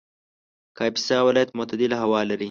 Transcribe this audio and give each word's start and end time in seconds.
کاپیسا 0.77 1.17
ولایت 1.27 1.49
معتدله 1.57 1.95
هوا 2.03 2.19
لري 2.29 2.39